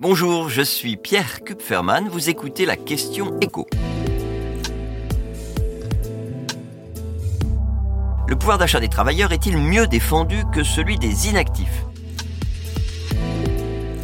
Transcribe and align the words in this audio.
Bonjour, 0.00 0.48
je 0.48 0.60
suis 0.60 0.96
Pierre 0.96 1.44
Kupferman, 1.44 2.08
vous 2.08 2.28
écoutez 2.28 2.66
la 2.66 2.76
question 2.76 3.38
écho. 3.38 3.68
Le 8.26 8.34
pouvoir 8.34 8.58
d'achat 8.58 8.80
des 8.80 8.88
travailleurs 8.88 9.30
est-il 9.30 9.56
mieux 9.56 9.86
défendu 9.86 10.42
que 10.52 10.64
celui 10.64 10.98
des 10.98 11.28
inactifs? 11.28 11.84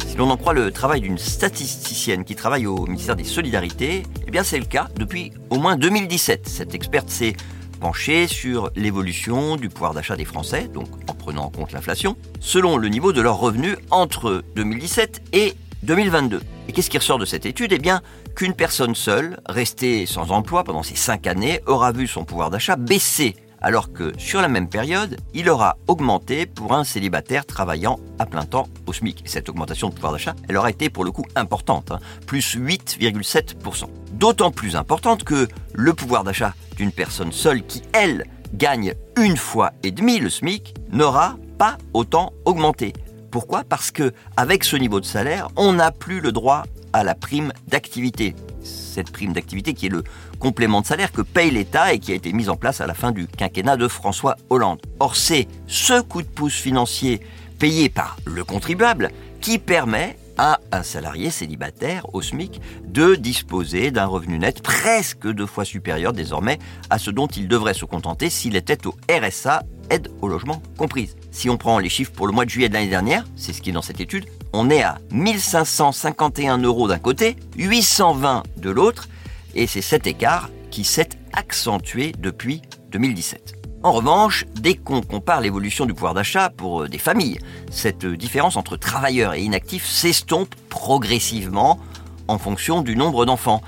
Si 0.07 0.15
l'on 0.15 0.29
en 0.29 0.37
croit 0.37 0.53
le 0.53 0.71
travail 0.71 1.01
d'une 1.01 1.17
statisticienne 1.17 2.23
qui 2.23 2.35
travaille 2.35 2.67
au 2.67 2.85
ministère 2.87 3.17
des 3.17 3.25
Solidarités, 3.25 4.03
eh 4.25 4.31
bien 4.31 4.43
c'est 4.43 4.59
le 4.59 4.65
cas 4.65 4.87
depuis 4.95 5.33
au 5.49 5.57
moins 5.57 5.75
2017. 5.75 6.47
Cette 6.47 6.73
experte 6.73 7.09
s'est 7.09 7.35
penchée 7.81 8.27
sur 8.27 8.71
l'évolution 8.77 9.57
du 9.57 9.67
pouvoir 9.67 9.93
d'achat 9.93 10.15
des 10.15 10.23
Français, 10.23 10.69
donc 10.73 10.87
en 11.09 11.13
prenant 11.15 11.43
en 11.43 11.49
compte 11.49 11.73
l'inflation, 11.73 12.15
selon 12.39 12.77
le 12.77 12.87
niveau 12.87 13.11
de 13.11 13.19
leurs 13.19 13.39
revenus 13.39 13.75
entre 13.89 14.41
2017 14.55 15.23
et 15.33 15.53
2022. 15.83 16.41
Et 16.67 16.73
qu'est-ce 16.73 16.89
qui 16.89 16.97
ressort 16.97 17.19
de 17.19 17.25
cette 17.25 17.45
étude? 17.45 17.73
Eh 17.73 17.79
bien, 17.79 18.01
qu'une 18.35 18.53
personne 18.53 18.95
seule, 18.95 19.39
restée 19.47 20.05
sans 20.05 20.31
emploi 20.31 20.63
pendant 20.63 20.83
ces 20.83 20.95
cinq 20.95 21.27
années, 21.27 21.61
aura 21.65 21.91
vu 21.91 22.07
son 22.07 22.23
pouvoir 22.23 22.49
d'achat 22.49 22.75
baisser, 22.75 23.35
alors 23.61 23.93
que 23.93 24.11
sur 24.17 24.41
la 24.41 24.47
même 24.47 24.69
période, 24.69 25.17
il 25.33 25.49
aura 25.49 25.77
augmenté 25.87 26.45
pour 26.45 26.73
un 26.73 26.83
célibataire 26.83 27.45
travaillant 27.45 27.99
à 28.19 28.25
plein 28.25 28.45
temps 28.45 28.67
au 28.87 28.93
SMIC. 28.93 29.23
Et 29.25 29.27
cette 29.27 29.49
augmentation 29.49 29.89
de 29.89 29.93
pouvoir 29.93 30.13
d'achat, 30.13 30.35
elle 30.49 30.57
aura 30.57 30.69
été 30.69 30.89
pour 30.89 31.03
le 31.03 31.11
coup 31.11 31.25
importante, 31.35 31.91
hein, 31.91 31.99
plus 32.25 32.55
8,7%. 32.55 33.85
D'autant 34.13 34.51
plus 34.51 34.75
importante 34.75 35.23
que 35.23 35.47
le 35.73 35.93
pouvoir 35.93 36.23
d'achat 36.23 36.53
d'une 36.75 36.91
personne 36.91 37.31
seule 37.31 37.63
qui, 37.63 37.83
elle, 37.93 38.25
gagne 38.53 38.93
une 39.17 39.37
fois 39.37 39.71
et 39.83 39.91
demi 39.91 40.19
le 40.19 40.29
SMIC, 40.29 40.73
n'aura 40.91 41.37
pas 41.57 41.77
autant 41.93 42.33
augmenté. 42.45 42.93
Pourquoi? 43.31 43.63
Parce 43.63 43.91
que 43.91 44.13
avec 44.35 44.65
ce 44.65 44.75
niveau 44.75 44.99
de 44.99 45.05
salaire, 45.05 45.47
on 45.55 45.73
n'a 45.73 45.91
plus 45.91 46.19
le 46.19 46.33
droit 46.33 46.63
à 46.91 47.05
la 47.05 47.15
prime 47.15 47.53
d'activité. 47.67 48.35
Cette 48.61 49.09
prime 49.09 49.31
d'activité 49.31 49.73
qui 49.73 49.85
est 49.85 49.89
le 49.89 50.03
complément 50.39 50.81
de 50.81 50.85
salaire 50.85 51.13
que 51.13 51.21
paye 51.21 51.49
l'État 51.49 51.93
et 51.93 51.99
qui 51.99 52.11
a 52.11 52.15
été 52.15 52.33
mise 52.33 52.49
en 52.49 52.57
place 52.57 52.81
à 52.81 52.87
la 52.87 52.93
fin 52.93 53.11
du 53.11 53.27
quinquennat 53.27 53.77
de 53.77 53.87
François 53.87 54.35
Hollande. 54.49 54.81
Or, 54.99 55.15
c'est 55.15 55.47
ce 55.65 56.01
coup 56.01 56.21
de 56.21 56.27
pouce 56.27 56.55
financier 56.55 57.21
payé 57.57 57.89
par 57.89 58.17
le 58.25 58.43
contribuable 58.43 59.11
qui 59.39 59.59
permet 59.59 60.17
à 60.37 60.59
un 60.71 60.83
salarié 60.83 61.29
célibataire 61.29 62.07
au 62.13 62.21
SMIC 62.21 62.59
de 62.85 63.15
disposer 63.15 63.91
d'un 63.91 64.05
revenu 64.05 64.39
net 64.39 64.61
presque 64.61 65.27
deux 65.27 65.45
fois 65.45 65.65
supérieur 65.65 66.13
désormais 66.13 66.57
à 66.89 66.97
ce 66.97 67.11
dont 67.11 67.27
il 67.27 67.47
devrait 67.47 67.73
se 67.73 67.85
contenter 67.85 68.29
s'il 68.29 68.55
était 68.55 68.87
au 68.87 68.95
RSA 69.09 69.63
aide 69.91 70.09
au 70.21 70.27
logement 70.27 70.61
comprise. 70.77 71.15
Si 71.31 71.49
on 71.49 71.57
prend 71.57 71.77
les 71.77 71.89
chiffres 71.89 72.11
pour 72.11 72.25
le 72.25 72.33
mois 72.33 72.45
de 72.45 72.49
juillet 72.49 72.69
de 72.69 72.73
l'année 72.73 72.89
dernière, 72.89 73.25
c'est 73.35 73.53
ce 73.53 73.61
qui 73.61 73.69
est 73.69 73.73
dans 73.73 73.81
cette 73.81 74.01
étude, 74.01 74.25
on 74.53 74.69
est 74.69 74.81
à 74.81 74.97
1551 75.11 76.57
euros 76.59 76.87
d'un 76.87 76.99
côté, 76.99 77.35
820 77.57 78.43
de 78.57 78.69
l'autre, 78.69 79.07
et 79.53 79.67
c'est 79.67 79.81
cet 79.81 80.07
écart 80.07 80.49
qui 80.71 80.83
s'est 80.83 81.09
accentué 81.33 82.13
depuis 82.17 82.61
2017. 82.91 83.61
En 83.83 83.91
revanche, 83.93 84.45
dès 84.59 84.75
qu'on 84.75 85.01
compare 85.01 85.41
l'évolution 85.41 85.85
du 85.85 85.93
pouvoir 85.93 86.13
d'achat 86.13 86.49
pour 86.49 86.83
euh, 86.83 86.87
des 86.87 86.99
familles, 86.99 87.39
cette 87.71 88.05
différence 88.05 88.55
entre 88.55 88.77
travailleurs 88.77 89.33
et 89.33 89.41
inactifs 89.41 89.87
s'estompe 89.87 90.53
progressivement 90.69 91.79
en 92.27 92.37
fonction 92.37 92.83
du 92.83 92.95
nombre 92.95 93.25
d'enfants 93.25 93.61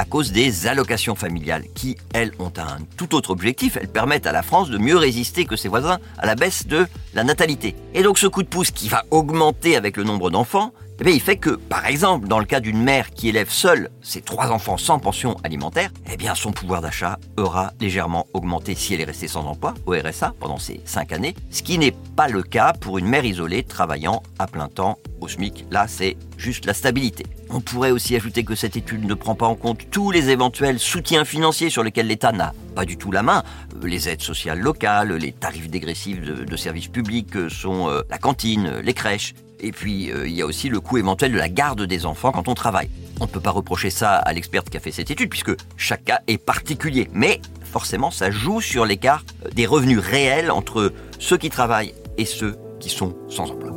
à 0.00 0.06
cause 0.06 0.32
des 0.32 0.66
allocations 0.66 1.14
familiales, 1.14 1.64
qui, 1.74 1.98
elles, 2.14 2.32
ont 2.38 2.52
un 2.56 2.78
tout 2.96 3.14
autre 3.14 3.28
objectif. 3.28 3.76
Elles 3.78 3.86
permettent 3.86 4.26
à 4.26 4.32
la 4.32 4.42
France 4.42 4.70
de 4.70 4.78
mieux 4.78 4.96
résister 4.96 5.44
que 5.44 5.56
ses 5.56 5.68
voisins 5.68 5.98
à 6.16 6.24
la 6.24 6.34
baisse 6.34 6.66
de 6.66 6.86
la 7.12 7.22
natalité. 7.22 7.76
Et 7.92 8.02
donc 8.02 8.16
ce 8.16 8.26
coup 8.26 8.42
de 8.42 8.48
pouce 8.48 8.70
qui 8.70 8.88
va 8.88 9.04
augmenter 9.10 9.76
avec 9.76 9.98
le 9.98 10.04
nombre 10.04 10.30
d'enfants, 10.30 10.72
eh 11.02 11.10
il 11.12 11.20
fait 11.20 11.36
que, 11.36 11.50
par 11.50 11.86
exemple, 11.86 12.28
dans 12.28 12.38
le 12.38 12.44
cas 12.44 12.60
d'une 12.60 12.82
mère 12.82 13.10
qui 13.10 13.28
élève 13.28 13.50
seule 13.50 13.90
ses 14.02 14.22
trois 14.22 14.50
enfants 14.50 14.76
sans 14.76 14.98
pension 14.98 15.36
alimentaire, 15.44 15.90
eh 16.10 16.16
bien, 16.16 16.34
son 16.34 16.52
pouvoir 16.52 16.80
d'achat 16.80 17.18
aura 17.36 17.72
légèrement 17.80 18.26
augmenté 18.32 18.74
si 18.74 18.94
elle 18.94 19.00
est 19.02 19.04
restée 19.04 19.28
sans 19.28 19.46
emploi 19.46 19.74
au 19.86 19.92
RSA 19.92 20.34
pendant 20.38 20.58
ces 20.58 20.80
cinq 20.84 21.12
années, 21.12 21.34
ce 21.50 21.62
qui 21.62 21.78
n'est 21.78 21.94
pas 22.16 22.28
le 22.28 22.42
cas 22.42 22.72
pour 22.72 22.98
une 22.98 23.06
mère 23.06 23.24
isolée 23.24 23.62
travaillant 23.62 24.22
à 24.38 24.46
plein 24.46 24.68
temps 24.68 24.98
au 25.20 25.28
SMIC. 25.28 25.64
Là, 25.70 25.86
c'est 25.88 26.16
juste 26.36 26.66
la 26.66 26.74
stabilité. 26.74 27.24
On 27.50 27.60
pourrait 27.60 27.90
aussi 27.90 28.14
ajouter 28.16 28.44
que 28.44 28.54
cette 28.54 28.76
étude 28.76 29.04
ne 29.04 29.14
prend 29.14 29.34
pas 29.34 29.46
en 29.46 29.54
compte 29.54 29.90
tous 29.90 30.10
les 30.10 30.30
éventuels 30.30 30.78
soutiens 30.78 31.24
financiers 31.24 31.70
sur 31.70 31.82
lesquels 31.82 32.06
l'État 32.06 32.32
n'a 32.32 32.52
pas 32.74 32.84
du 32.84 32.96
tout 32.96 33.10
la 33.10 33.22
main. 33.22 33.42
Euh, 33.82 33.86
les 33.86 34.08
aides 34.08 34.22
sociales 34.22 34.60
locales, 34.60 35.12
les 35.12 35.32
tarifs 35.32 35.68
dégressifs 35.68 36.20
de, 36.20 36.56
services 36.56 36.88
publics 36.88 37.34
euh, 37.36 37.48
sont 37.48 37.88
euh, 37.88 38.02
la 38.10 38.18
cantine, 38.18 38.78
les 38.82 38.94
crèches, 38.94 39.34
et 39.62 39.72
puis, 39.72 40.10
il 40.24 40.32
y 40.32 40.40
a 40.40 40.46
aussi 40.46 40.70
le 40.70 40.80
coût 40.80 40.96
éventuel 40.96 41.32
de 41.32 41.36
la 41.36 41.50
garde 41.50 41.82
des 41.82 42.06
enfants 42.06 42.32
quand 42.32 42.48
on 42.48 42.54
travaille. 42.54 42.88
On 43.20 43.24
ne 43.24 43.30
peut 43.30 43.40
pas 43.40 43.50
reprocher 43.50 43.90
ça 43.90 44.16
à 44.16 44.32
l'experte 44.32 44.70
qui 44.70 44.78
a 44.78 44.80
fait 44.80 44.90
cette 44.90 45.10
étude, 45.10 45.28
puisque 45.28 45.52
chaque 45.76 46.04
cas 46.04 46.20
est 46.28 46.38
particulier. 46.38 47.10
Mais 47.12 47.42
forcément, 47.62 48.10
ça 48.10 48.30
joue 48.30 48.62
sur 48.62 48.86
l'écart 48.86 49.22
des 49.54 49.66
revenus 49.66 49.98
réels 49.98 50.50
entre 50.50 50.94
ceux 51.18 51.36
qui 51.36 51.50
travaillent 51.50 51.92
et 52.16 52.24
ceux 52.24 52.56
qui 52.80 52.88
sont 52.88 53.14
sans 53.28 53.50
emploi. 53.50 53.76